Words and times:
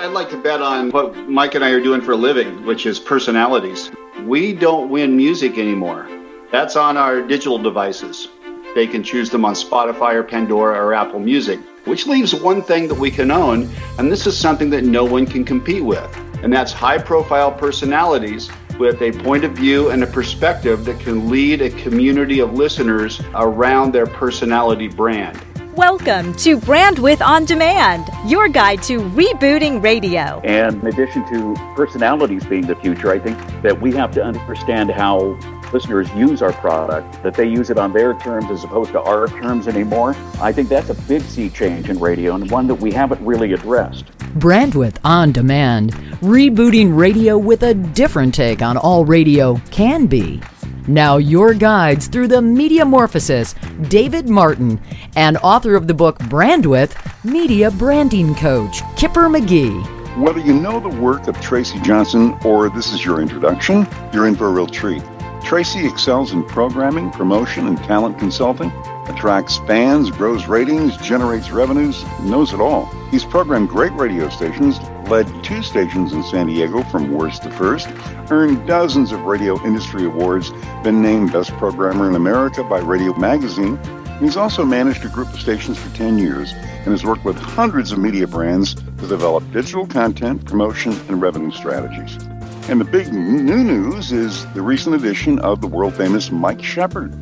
I'd 0.00 0.12
like 0.12 0.30
to 0.30 0.38
bet 0.38 0.62
on 0.62 0.90
what 0.92 1.14
Mike 1.28 1.54
and 1.56 1.62
I 1.62 1.72
are 1.72 1.80
doing 1.80 2.00
for 2.00 2.12
a 2.12 2.16
living, 2.16 2.64
which 2.64 2.86
is 2.86 2.98
personalities. 2.98 3.90
We 4.24 4.54
don't 4.54 4.88
win 4.88 5.14
music 5.14 5.58
anymore. 5.58 6.08
That's 6.50 6.74
on 6.74 6.96
our 6.96 7.20
digital 7.20 7.58
devices. 7.58 8.28
They 8.74 8.86
can 8.86 9.02
choose 9.02 9.28
them 9.28 9.44
on 9.44 9.52
Spotify 9.52 10.14
or 10.14 10.22
Pandora 10.22 10.82
or 10.82 10.94
Apple 10.94 11.20
Music, 11.20 11.60
which 11.84 12.06
leaves 12.06 12.34
one 12.34 12.62
thing 12.62 12.88
that 12.88 12.94
we 12.94 13.10
can 13.10 13.30
own, 13.30 13.68
and 13.98 14.10
this 14.10 14.26
is 14.26 14.38
something 14.38 14.70
that 14.70 14.84
no 14.84 15.04
one 15.04 15.26
can 15.26 15.44
compete 15.44 15.84
with, 15.84 16.16
and 16.42 16.50
that's 16.50 16.72
high 16.72 16.96
profile 16.96 17.52
personalities 17.52 18.50
with 18.78 19.02
a 19.02 19.12
point 19.22 19.44
of 19.44 19.52
view 19.52 19.90
and 19.90 20.02
a 20.02 20.06
perspective 20.06 20.86
that 20.86 20.98
can 20.98 21.28
lead 21.28 21.60
a 21.60 21.68
community 21.68 22.40
of 22.40 22.54
listeners 22.54 23.20
around 23.34 23.92
their 23.92 24.06
personality 24.06 24.88
brand. 24.88 25.38
Welcome 25.80 26.34
to 26.34 26.58
Brandwidth 26.58 27.22
On 27.22 27.46
Demand, 27.46 28.10
your 28.30 28.50
guide 28.50 28.82
to 28.82 28.98
rebooting 29.00 29.82
radio. 29.82 30.38
And 30.44 30.78
in 30.82 30.88
addition 30.88 31.26
to 31.30 31.54
personalities 31.74 32.44
being 32.44 32.66
the 32.66 32.76
future, 32.76 33.10
I 33.10 33.18
think 33.18 33.38
that 33.62 33.80
we 33.80 33.94
have 33.94 34.12
to 34.12 34.22
understand 34.22 34.90
how 34.90 35.38
listeners 35.72 36.12
use 36.12 36.42
our 36.42 36.52
product, 36.52 37.22
that 37.22 37.32
they 37.32 37.48
use 37.48 37.70
it 37.70 37.78
on 37.78 37.94
their 37.94 38.12
terms 38.12 38.50
as 38.50 38.62
opposed 38.62 38.92
to 38.92 39.00
our 39.00 39.26
terms 39.26 39.66
anymore. 39.66 40.14
I 40.38 40.52
think 40.52 40.68
that's 40.68 40.90
a 40.90 40.94
big 41.08 41.22
sea 41.22 41.48
change 41.48 41.88
in 41.88 41.98
radio 41.98 42.34
and 42.34 42.50
one 42.50 42.66
that 42.66 42.74
we 42.74 42.92
haven't 42.92 43.24
really 43.24 43.54
addressed. 43.54 44.04
Brandwidth 44.38 44.98
On 45.02 45.32
Demand, 45.32 45.94
rebooting 46.20 46.94
radio 46.94 47.38
with 47.38 47.62
a 47.62 47.72
different 47.72 48.34
take 48.34 48.60
on 48.60 48.76
all 48.76 49.06
radio 49.06 49.56
can 49.70 50.04
be. 50.04 50.42
Now, 50.86 51.18
your 51.18 51.54
guides 51.54 52.06
through 52.08 52.28
the 52.28 52.42
metamorphosis, 52.42 53.54
David 53.88 54.28
Martin, 54.28 54.80
and 55.16 55.36
author 55.38 55.76
of 55.76 55.86
the 55.86 55.94
book 55.94 56.18
Brandwidth, 56.18 56.96
media 57.24 57.70
branding 57.70 58.34
coach, 58.34 58.82
Kipper 58.96 59.28
McGee. 59.28 59.98
Whether 60.16 60.40
you 60.40 60.54
know 60.54 60.80
the 60.80 60.88
work 60.88 61.28
of 61.28 61.40
Tracy 61.40 61.78
Johnson 61.80 62.36
or 62.44 62.68
this 62.70 62.92
is 62.92 63.04
your 63.04 63.20
introduction, 63.20 63.86
you're 64.12 64.26
in 64.26 64.34
for 64.34 64.46
a 64.46 64.50
real 64.50 64.66
treat. 64.66 65.02
Tracy 65.44 65.86
excels 65.86 66.32
in 66.32 66.44
programming, 66.44 67.10
promotion, 67.10 67.66
and 67.66 67.78
talent 67.78 68.18
consulting, 68.18 68.70
attracts 69.06 69.58
fans, 69.66 70.10
grows 70.10 70.46
ratings, 70.46 70.96
generates 70.98 71.50
revenues, 71.50 72.04
knows 72.20 72.52
it 72.52 72.60
all. 72.60 72.86
He's 73.10 73.24
programmed 73.24 73.68
great 73.68 73.92
radio 73.92 74.28
stations, 74.28 74.78
led 75.10 75.26
two 75.42 75.60
stations 75.60 76.12
in 76.12 76.22
San 76.22 76.46
Diego 76.46 76.84
from 76.84 77.12
worst 77.12 77.42
to 77.42 77.50
first, 77.50 77.88
earned 78.30 78.64
dozens 78.68 79.10
of 79.10 79.20
radio 79.22 79.60
industry 79.64 80.04
awards, 80.04 80.50
been 80.84 81.02
named 81.02 81.32
Best 81.32 81.50
Programmer 81.54 82.08
in 82.08 82.14
America 82.14 82.62
by 82.62 82.78
Radio 82.78 83.12
Magazine. 83.14 83.76
He's 84.20 84.36
also 84.36 84.64
managed 84.64 85.04
a 85.04 85.08
group 85.08 85.28
of 85.34 85.40
stations 85.40 85.78
for 85.78 85.92
10 85.96 86.16
years 86.16 86.52
and 86.52 86.86
has 86.86 87.04
worked 87.04 87.24
with 87.24 87.36
hundreds 87.36 87.90
of 87.90 87.98
media 87.98 88.28
brands 88.28 88.74
to 88.74 89.08
develop 89.08 89.42
digital 89.50 89.84
content, 89.84 90.46
promotion, 90.46 90.92
and 91.08 91.20
revenue 91.20 91.50
strategies. 91.50 92.16
And 92.68 92.80
the 92.80 92.84
big 92.84 93.12
new 93.12 93.64
news 93.64 94.12
is 94.12 94.46
the 94.54 94.62
recent 94.62 94.94
addition 94.94 95.40
of 95.40 95.60
the 95.60 95.66
world 95.66 95.96
famous 95.96 96.30
Mike 96.30 96.62
Shepard. 96.62 97.12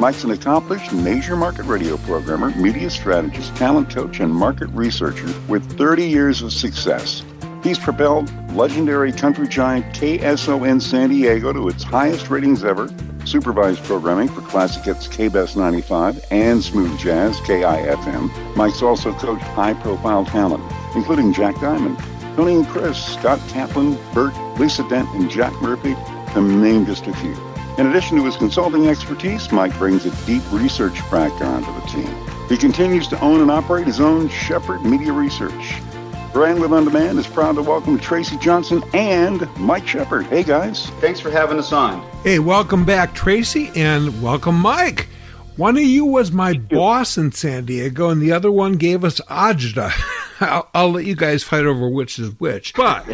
Mike's 0.00 0.24
an 0.24 0.32
accomplished 0.32 0.92
major 0.92 1.36
market 1.36 1.62
radio 1.62 1.96
programmer, 1.98 2.50
media 2.56 2.90
strategist, 2.90 3.54
talent 3.54 3.88
coach, 3.88 4.18
and 4.18 4.34
market 4.34 4.66
researcher 4.70 5.32
with 5.48 5.78
30 5.78 6.08
years 6.08 6.42
of 6.42 6.52
success. 6.52 7.22
He's 7.66 7.80
propelled 7.80 8.30
legendary 8.52 9.10
country 9.10 9.48
giant 9.48 9.86
KSON 9.86 10.80
San 10.80 11.08
Diego 11.08 11.52
to 11.52 11.66
its 11.66 11.82
highest 11.82 12.30
ratings 12.30 12.62
ever, 12.62 12.88
supervised 13.24 13.82
programming 13.82 14.28
for 14.28 14.40
classic 14.42 14.84
hits 14.84 15.08
KBS 15.08 15.56
95 15.56 16.24
and 16.30 16.62
smooth 16.62 16.96
jazz 16.96 17.40
KIFM. 17.40 18.54
Mike's 18.54 18.82
also 18.82 19.12
coached 19.14 19.42
high 19.42 19.74
profile 19.74 20.24
talent, 20.24 20.62
including 20.94 21.32
Jack 21.32 21.60
Diamond, 21.60 21.98
Tony 22.36 22.54
and 22.54 22.68
Chris, 22.68 23.04
Scott 23.04 23.40
Kaplan, 23.48 23.98
Bert, 24.14 24.32
Lisa 24.60 24.88
Dent, 24.88 25.08
and 25.14 25.28
Jack 25.28 25.52
Murphy, 25.60 25.96
to 26.34 26.40
name 26.40 26.86
just 26.86 27.08
a 27.08 27.14
few. 27.14 27.34
In 27.78 27.88
addition 27.88 28.16
to 28.18 28.24
his 28.26 28.36
consulting 28.36 28.86
expertise, 28.86 29.50
Mike 29.50 29.76
brings 29.76 30.06
a 30.06 30.24
deep 30.24 30.44
research 30.52 31.00
background 31.10 31.64
to 31.64 31.72
the 31.72 31.86
team. 31.88 32.48
He 32.48 32.56
continues 32.56 33.08
to 33.08 33.20
own 33.20 33.40
and 33.40 33.50
operate 33.50 33.88
his 33.88 34.00
own 34.00 34.28
Shepard 34.28 34.84
Media 34.84 35.12
Research. 35.12 35.82
Brandwidth 36.36 36.70
On 36.72 36.84
Demand 36.84 37.18
is 37.18 37.26
proud 37.26 37.54
to 37.54 37.62
welcome 37.62 37.98
Tracy 37.98 38.36
Johnson 38.36 38.82
and 38.92 39.48
Mike 39.56 39.88
Shepard. 39.88 40.26
Hey, 40.26 40.42
guys. 40.42 40.90
Thanks 41.00 41.18
for 41.18 41.30
having 41.30 41.58
us 41.58 41.72
on. 41.72 42.06
Hey, 42.24 42.40
welcome 42.40 42.84
back, 42.84 43.14
Tracy, 43.14 43.70
and 43.74 44.22
welcome, 44.22 44.56
Mike. 44.56 45.08
One 45.56 45.78
of 45.78 45.82
you 45.82 46.04
was 46.04 46.32
my 46.32 46.52
boss 46.52 47.16
in 47.16 47.32
San 47.32 47.64
Diego, 47.64 48.10
and 48.10 48.20
the 48.20 48.32
other 48.32 48.52
one 48.52 48.74
gave 48.74 49.02
us 49.02 49.18
Ajda. 49.30 49.90
I'll, 50.40 50.68
I'll 50.74 50.90
let 50.90 51.06
you 51.06 51.16
guys 51.16 51.42
fight 51.42 51.64
over 51.64 51.88
which 51.88 52.18
is 52.18 52.38
which. 52.38 52.74
But 52.74 53.06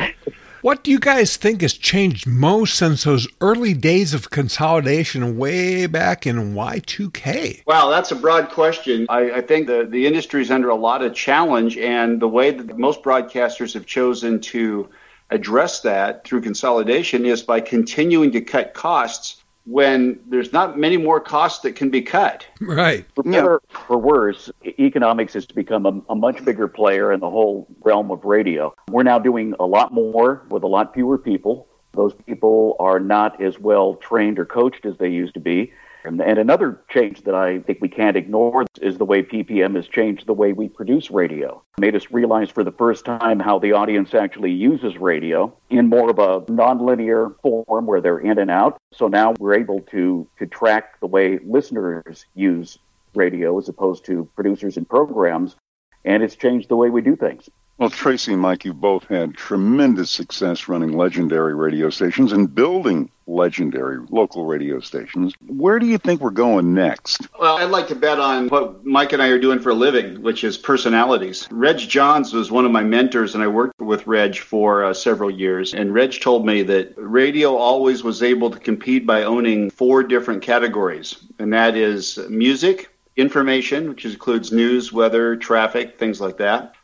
what 0.62 0.84
do 0.84 0.92
you 0.92 1.00
guys 1.00 1.36
think 1.36 1.60
has 1.60 1.74
changed 1.74 2.26
most 2.26 2.76
since 2.76 3.02
those 3.02 3.26
early 3.40 3.74
days 3.74 4.14
of 4.14 4.30
consolidation 4.30 5.36
way 5.36 5.86
back 5.86 6.24
in 6.24 6.54
Y2K? 6.54 7.66
Wow, 7.66 7.90
that's 7.90 8.12
a 8.12 8.16
broad 8.16 8.48
question. 8.48 9.06
I, 9.08 9.32
I 9.32 9.40
think 9.40 9.66
the, 9.66 9.84
the 9.84 10.06
industry 10.06 10.40
is 10.40 10.52
under 10.52 10.68
a 10.68 10.76
lot 10.76 11.02
of 11.02 11.14
challenge, 11.14 11.76
and 11.76 12.20
the 12.20 12.28
way 12.28 12.52
that 12.52 12.78
most 12.78 13.02
broadcasters 13.02 13.74
have 13.74 13.86
chosen 13.86 14.40
to 14.40 14.88
address 15.30 15.80
that 15.80 16.24
through 16.24 16.42
consolidation 16.42 17.26
is 17.26 17.42
by 17.42 17.60
continuing 17.60 18.30
to 18.30 18.40
cut 18.40 18.72
costs 18.72 19.41
when 19.64 20.18
there's 20.26 20.52
not 20.52 20.78
many 20.78 20.96
more 20.96 21.20
costs 21.20 21.60
that 21.60 21.76
can 21.76 21.90
be 21.90 22.02
cut. 22.02 22.46
Right. 22.60 23.06
For 23.14 23.22
better 23.22 23.62
for 23.68 23.98
worse, 23.98 24.50
economics 24.64 25.34
has 25.34 25.46
become 25.46 25.86
a, 25.86 26.12
a, 26.12 26.14
much 26.14 26.44
bigger 26.44 26.66
player 26.66 27.12
in 27.12 27.20
the 27.20 27.30
whole 27.30 27.66
realm 27.82 28.10
of 28.10 28.24
radio. 28.24 28.74
We're 28.90 29.04
now 29.04 29.18
doing 29.18 29.54
a 29.60 29.66
lot 29.66 29.92
more 29.92 30.42
with 30.48 30.62
a 30.62 30.66
lot 30.66 30.94
fewer 30.94 31.18
people. 31.18 31.68
Those 31.94 32.14
people 32.26 32.76
are 32.80 32.98
not 32.98 33.40
as 33.40 33.58
well 33.58 33.94
trained 33.96 34.38
or 34.38 34.46
coached 34.46 34.84
as 34.86 34.96
they 34.98 35.08
used 35.08 35.34
to 35.34 35.40
be. 35.40 35.72
And, 36.04 36.20
and 36.20 36.38
another 36.38 36.80
change 36.88 37.22
that 37.22 37.34
I 37.34 37.60
think 37.60 37.78
we 37.80 37.88
can't 37.88 38.16
ignore 38.16 38.64
is 38.80 38.98
the 38.98 39.04
way 39.04 39.22
PPM 39.22 39.76
has 39.76 39.86
changed 39.86 40.26
the 40.26 40.32
way 40.32 40.52
we 40.52 40.68
produce 40.68 41.10
radio. 41.10 41.62
Made 41.78 41.94
us 41.94 42.10
realize 42.10 42.50
for 42.50 42.64
the 42.64 42.72
first 42.72 43.04
time 43.04 43.38
how 43.38 43.58
the 43.58 43.72
audience 43.72 44.14
actually 44.14 44.52
uses 44.52 44.96
radio 44.98 45.56
in 45.70 45.88
more 45.88 46.10
of 46.10 46.18
a 46.18 46.40
nonlinear 46.50 47.34
form 47.40 47.86
where 47.86 48.00
they're 48.00 48.18
in 48.18 48.38
and 48.38 48.50
out. 48.50 48.78
So 48.92 49.08
now 49.08 49.34
we're 49.38 49.54
able 49.54 49.80
to, 49.92 50.26
to 50.38 50.46
track 50.46 51.00
the 51.00 51.06
way 51.06 51.38
listeners 51.44 52.26
use 52.34 52.78
radio 53.14 53.58
as 53.58 53.68
opposed 53.68 54.04
to 54.06 54.28
producers 54.34 54.76
and 54.76 54.88
programs. 54.88 55.56
And 56.04 56.22
it's 56.22 56.34
changed 56.34 56.68
the 56.68 56.76
way 56.76 56.90
we 56.90 57.00
do 57.00 57.14
things. 57.14 57.48
Well, 57.78 57.90
Tracy 57.90 58.32
and 58.32 58.40
Mike, 58.40 58.64
you 58.64 58.74
both 58.74 59.06
had 59.06 59.34
tremendous 59.34 60.10
success 60.10 60.68
running 60.68 60.92
legendary 60.92 61.54
radio 61.54 61.90
stations 61.90 62.30
and 62.30 62.54
building 62.54 63.10
legendary 63.26 63.98
local 64.10 64.44
radio 64.44 64.78
stations. 64.80 65.34
Where 65.46 65.78
do 65.78 65.86
you 65.86 65.96
think 65.96 66.20
we're 66.20 66.30
going 66.30 66.74
next? 66.74 67.28
Well, 67.40 67.56
I'd 67.56 67.70
like 67.70 67.88
to 67.88 67.94
bet 67.94 68.20
on 68.20 68.48
what 68.48 68.84
Mike 68.84 69.14
and 69.14 69.22
I 69.22 69.28
are 69.28 69.38
doing 69.38 69.58
for 69.58 69.70
a 69.70 69.74
living, 69.74 70.22
which 70.22 70.44
is 70.44 70.58
personalities. 70.58 71.48
Reg 71.50 71.78
Johns 71.78 72.34
was 72.34 72.50
one 72.50 72.66
of 72.66 72.72
my 72.72 72.84
mentors, 72.84 73.34
and 73.34 73.42
I 73.42 73.48
worked 73.48 73.80
with 73.80 74.06
Reg 74.06 74.36
for 74.36 74.84
uh, 74.84 74.94
several 74.94 75.30
years. 75.30 75.72
And 75.72 75.94
Reg 75.94 76.20
told 76.20 76.44
me 76.44 76.62
that 76.64 76.92
radio 76.96 77.56
always 77.56 78.04
was 78.04 78.22
able 78.22 78.50
to 78.50 78.58
compete 78.58 79.06
by 79.06 79.24
owning 79.24 79.70
four 79.70 80.02
different 80.02 80.42
categories, 80.42 81.16
and 81.38 81.52
that 81.54 81.76
is 81.76 82.18
music, 82.28 82.90
information, 83.16 83.88
which 83.88 84.04
includes 84.04 84.52
news, 84.52 84.92
weather, 84.92 85.36
traffic, 85.36 85.98
things 85.98 86.20
like 86.20 86.36
that 86.36 86.74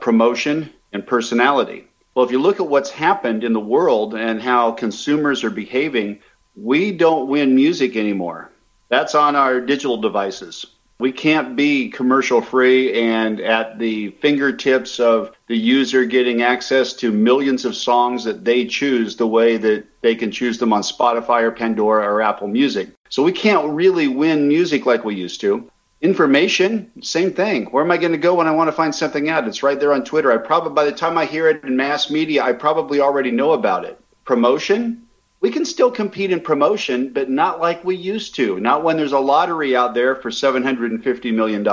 promotion, 0.00 0.70
and 0.92 1.06
personality. 1.06 1.86
Well, 2.14 2.24
if 2.24 2.32
you 2.32 2.40
look 2.40 2.60
at 2.60 2.68
what's 2.68 2.90
happened 2.90 3.44
in 3.44 3.52
the 3.52 3.60
world 3.60 4.14
and 4.14 4.40
how 4.40 4.72
consumers 4.72 5.44
are 5.44 5.50
behaving, 5.50 6.20
we 6.56 6.92
don't 6.92 7.28
win 7.28 7.54
music 7.54 7.96
anymore. 7.96 8.50
That's 8.88 9.14
on 9.14 9.36
our 9.36 9.60
digital 9.60 9.98
devices. 9.98 10.66
We 11.00 11.12
can't 11.12 11.54
be 11.54 11.90
commercial 11.90 12.40
free 12.40 13.00
and 13.00 13.40
at 13.40 13.78
the 13.78 14.10
fingertips 14.22 14.98
of 14.98 15.30
the 15.46 15.56
user 15.56 16.04
getting 16.04 16.42
access 16.42 16.92
to 16.94 17.12
millions 17.12 17.64
of 17.64 17.76
songs 17.76 18.24
that 18.24 18.44
they 18.44 18.66
choose 18.66 19.14
the 19.14 19.26
way 19.26 19.58
that 19.58 19.84
they 20.00 20.16
can 20.16 20.32
choose 20.32 20.58
them 20.58 20.72
on 20.72 20.82
Spotify 20.82 21.42
or 21.42 21.52
Pandora 21.52 22.04
or 22.04 22.20
Apple 22.20 22.48
Music. 22.48 22.88
So 23.10 23.22
we 23.22 23.30
can't 23.30 23.70
really 23.70 24.08
win 24.08 24.48
music 24.48 24.86
like 24.86 25.04
we 25.04 25.14
used 25.14 25.40
to. 25.42 25.70
Information, 26.00 26.92
same 27.02 27.32
thing. 27.32 27.66
Where 27.66 27.82
am 27.82 27.90
I 27.90 27.96
going 27.96 28.12
to 28.12 28.18
go 28.18 28.34
when 28.34 28.46
I 28.46 28.52
want 28.52 28.68
to 28.68 28.72
find 28.72 28.94
something 28.94 29.28
out? 29.28 29.48
It's 29.48 29.64
right 29.64 29.80
there 29.80 29.92
on 29.92 30.04
Twitter. 30.04 30.30
I 30.30 30.36
probably, 30.36 30.72
by 30.72 30.84
the 30.84 30.92
time 30.92 31.18
I 31.18 31.24
hear 31.24 31.48
it 31.48 31.64
in 31.64 31.76
mass 31.76 32.08
media, 32.08 32.44
I 32.44 32.52
probably 32.52 33.00
already 33.00 33.32
know 33.32 33.52
about 33.52 33.84
it. 33.84 34.00
Promotion, 34.24 35.07
we 35.40 35.50
can 35.50 35.64
still 35.64 35.90
compete 35.90 36.32
in 36.32 36.40
promotion, 36.40 37.12
but 37.12 37.30
not 37.30 37.60
like 37.60 37.84
we 37.84 37.94
used 37.94 38.34
to. 38.36 38.58
Not 38.58 38.82
when 38.82 38.96
there's 38.96 39.12
a 39.12 39.20
lottery 39.20 39.76
out 39.76 39.94
there 39.94 40.16
for 40.16 40.30
$750 40.30 41.32
million 41.32 41.66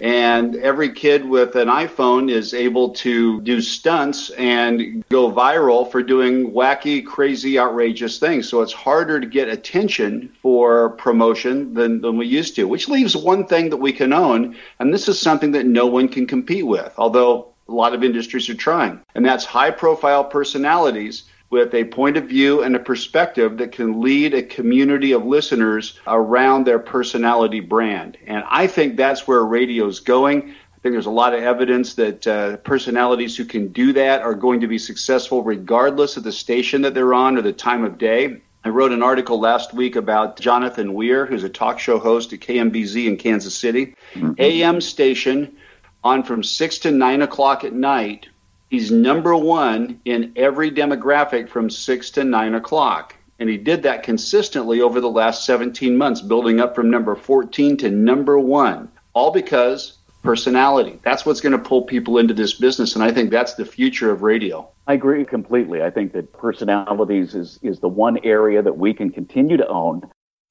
and 0.00 0.56
every 0.56 0.92
kid 0.92 1.24
with 1.24 1.56
an 1.56 1.68
iPhone 1.68 2.30
is 2.30 2.54
able 2.54 2.90
to 2.90 3.40
do 3.40 3.60
stunts 3.60 4.30
and 4.30 5.04
go 5.08 5.32
viral 5.32 5.90
for 5.90 6.02
doing 6.02 6.52
wacky, 6.52 7.04
crazy, 7.04 7.58
outrageous 7.58 8.18
things. 8.18 8.48
So 8.48 8.62
it's 8.62 8.72
harder 8.72 9.18
to 9.20 9.26
get 9.26 9.48
attention 9.48 10.32
for 10.40 10.90
promotion 10.90 11.74
than, 11.74 12.00
than 12.00 12.16
we 12.16 12.26
used 12.26 12.54
to, 12.56 12.68
which 12.68 12.88
leaves 12.88 13.16
one 13.16 13.46
thing 13.46 13.70
that 13.70 13.78
we 13.78 13.92
can 13.92 14.12
own. 14.12 14.56
And 14.78 14.94
this 14.94 15.08
is 15.08 15.20
something 15.20 15.52
that 15.52 15.66
no 15.66 15.86
one 15.86 16.08
can 16.08 16.26
compete 16.26 16.66
with. 16.66 16.92
Although 16.96 17.48
a 17.68 17.72
lot 17.72 17.94
of 17.94 18.04
industries 18.04 18.48
are 18.48 18.54
trying. 18.54 19.00
And 19.14 19.24
that's 19.24 19.44
high 19.44 19.70
profile 19.70 20.24
personalities 20.24 21.24
with 21.50 21.74
a 21.74 21.84
point 21.84 22.16
of 22.16 22.24
view 22.24 22.62
and 22.62 22.76
a 22.76 22.80
perspective 22.80 23.58
that 23.58 23.72
can 23.72 24.00
lead 24.00 24.34
a 24.34 24.42
community 24.42 25.12
of 25.12 25.24
listeners 25.24 25.98
around 26.06 26.66
their 26.66 26.78
personality 26.78 27.60
brand. 27.60 28.18
And 28.26 28.44
I 28.48 28.66
think 28.66 28.96
that's 28.96 29.26
where 29.26 29.42
radio 29.42 29.86
is 29.86 30.00
going. 30.00 30.50
I 30.50 30.80
think 30.80 30.92
there's 30.94 31.06
a 31.06 31.10
lot 31.10 31.34
of 31.34 31.42
evidence 31.42 31.94
that 31.94 32.26
uh, 32.26 32.58
personalities 32.58 33.36
who 33.36 33.46
can 33.46 33.68
do 33.68 33.94
that 33.94 34.22
are 34.22 34.34
going 34.34 34.60
to 34.60 34.68
be 34.68 34.78
successful 34.78 35.42
regardless 35.42 36.16
of 36.16 36.22
the 36.22 36.32
station 36.32 36.82
that 36.82 36.94
they're 36.94 37.14
on 37.14 37.36
or 37.36 37.42
the 37.42 37.52
time 37.52 37.84
of 37.84 37.98
day. 37.98 38.40
I 38.64 38.68
wrote 38.68 38.92
an 38.92 39.02
article 39.02 39.40
last 39.40 39.72
week 39.72 39.96
about 39.96 40.38
Jonathan 40.38 40.92
Weir, 40.92 41.24
who's 41.24 41.44
a 41.44 41.48
talk 41.48 41.78
show 41.78 41.98
host 41.98 42.32
at 42.32 42.40
KMBZ 42.40 43.06
in 43.06 43.16
Kansas 43.16 43.56
City. 43.56 43.94
Mm-hmm. 44.14 44.32
AM 44.38 44.80
station 44.80 45.56
on 46.04 46.22
from 46.22 46.42
6 46.42 46.78
to 46.80 46.90
9 46.90 47.22
o'clock 47.22 47.64
at 47.64 47.72
night 47.72 48.28
He's 48.68 48.90
number 48.90 49.34
one 49.34 50.00
in 50.04 50.32
every 50.36 50.70
demographic 50.70 51.48
from 51.48 51.70
6 51.70 52.10
to 52.10 52.24
9 52.24 52.54
o'clock. 52.54 53.14
And 53.38 53.48
he 53.48 53.56
did 53.56 53.84
that 53.84 54.02
consistently 54.02 54.80
over 54.80 55.00
the 55.00 55.10
last 55.10 55.46
17 55.46 55.96
months, 55.96 56.20
building 56.20 56.60
up 56.60 56.74
from 56.74 56.90
number 56.90 57.14
14 57.14 57.76
to 57.78 57.90
number 57.90 58.38
one, 58.38 58.90
all 59.14 59.30
because 59.30 59.98
personality. 60.22 60.98
That's 61.02 61.24
what's 61.24 61.40
going 61.40 61.52
to 61.52 61.58
pull 61.58 61.82
people 61.82 62.18
into 62.18 62.34
this 62.34 62.54
business. 62.54 62.94
And 62.94 63.04
I 63.04 63.12
think 63.12 63.30
that's 63.30 63.54
the 63.54 63.64
future 63.64 64.10
of 64.10 64.22
radio. 64.22 64.68
I 64.86 64.94
agree 64.94 65.24
completely. 65.24 65.82
I 65.82 65.90
think 65.90 66.12
that 66.12 66.32
personalities 66.32 67.34
is, 67.34 67.58
is 67.62 67.78
the 67.78 67.88
one 67.88 68.18
area 68.24 68.60
that 68.60 68.76
we 68.76 68.92
can 68.92 69.10
continue 69.10 69.56
to 69.56 69.68
own. 69.68 70.02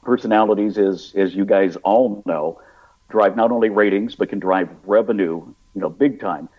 Personalities 0.01 0.77
is, 0.77 1.13
as 1.15 1.35
you 1.35 1.45
guys 1.45 1.75
all 1.77 2.23
know, 2.25 2.61
drive 3.09 3.35
not 3.35 3.51
only 3.51 3.69
ratings, 3.69 4.15
but 4.15 4.29
can 4.29 4.39
drive 4.39 4.69
revenue, 4.85 5.45
you 5.75 5.81
know, 5.81 5.89
big 5.89 6.19
time 6.19 6.49